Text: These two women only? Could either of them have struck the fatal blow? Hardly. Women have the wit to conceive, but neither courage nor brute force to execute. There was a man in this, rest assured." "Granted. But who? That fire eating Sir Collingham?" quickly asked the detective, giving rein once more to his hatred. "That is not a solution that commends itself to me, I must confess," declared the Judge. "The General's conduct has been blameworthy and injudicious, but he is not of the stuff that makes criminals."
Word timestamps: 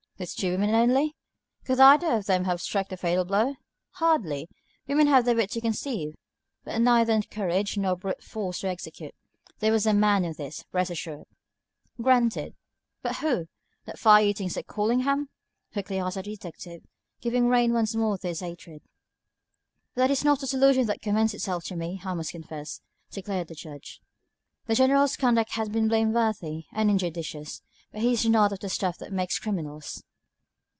These 0.17 0.35
two 0.35 0.51
women 0.51 0.69
only? 0.75 1.15
Could 1.65 1.79
either 1.79 2.11
of 2.11 2.27
them 2.27 2.43
have 2.43 2.61
struck 2.61 2.89
the 2.89 2.95
fatal 2.95 3.25
blow? 3.25 3.55
Hardly. 3.93 4.47
Women 4.87 5.07
have 5.07 5.25
the 5.25 5.33
wit 5.33 5.49
to 5.53 5.61
conceive, 5.61 6.13
but 6.63 6.77
neither 6.79 7.19
courage 7.23 7.75
nor 7.75 7.95
brute 7.95 8.23
force 8.23 8.59
to 8.59 8.67
execute. 8.67 9.15
There 9.61 9.71
was 9.71 9.87
a 9.87 9.95
man 9.95 10.23
in 10.23 10.33
this, 10.37 10.63
rest 10.71 10.91
assured." 10.91 11.25
"Granted. 11.99 12.53
But 13.01 13.15
who? 13.15 13.47
That 13.85 13.97
fire 13.97 14.23
eating 14.23 14.47
Sir 14.47 14.61
Collingham?" 14.61 15.29
quickly 15.73 15.97
asked 15.97 16.13
the 16.17 16.21
detective, 16.21 16.83
giving 17.19 17.47
rein 17.49 17.73
once 17.73 17.95
more 17.95 18.19
to 18.19 18.27
his 18.27 18.41
hatred. 18.41 18.83
"That 19.95 20.11
is 20.11 20.23
not 20.23 20.43
a 20.43 20.45
solution 20.45 20.85
that 20.85 21.01
commends 21.01 21.33
itself 21.33 21.63
to 21.63 21.75
me, 21.75 21.99
I 22.05 22.13
must 22.13 22.29
confess," 22.29 22.79
declared 23.09 23.47
the 23.47 23.55
Judge. 23.55 23.99
"The 24.67 24.75
General's 24.75 25.17
conduct 25.17 25.53
has 25.53 25.67
been 25.67 25.87
blameworthy 25.87 26.65
and 26.71 26.91
injudicious, 26.91 27.63
but 27.91 28.01
he 28.01 28.13
is 28.13 28.23
not 28.29 28.53
of 28.53 28.59
the 28.59 28.69
stuff 28.69 28.99
that 28.99 29.11
makes 29.11 29.39
criminals." 29.39 30.03